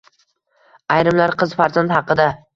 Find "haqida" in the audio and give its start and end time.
1.99-2.29